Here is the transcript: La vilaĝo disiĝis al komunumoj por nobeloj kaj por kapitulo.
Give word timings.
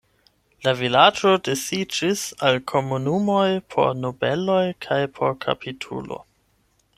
La 0.67 0.71
vilaĝo 0.77 1.33
disiĝis 1.47 2.23
al 2.49 2.57
komunumoj 2.71 3.45
por 3.75 3.93
nobeloj 4.07 4.63
kaj 4.87 4.99
por 5.19 5.39
kapitulo. 5.47 6.19